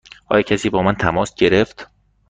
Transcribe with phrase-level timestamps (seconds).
[0.29, 1.89] آیا کسی با من تماس گرفت؟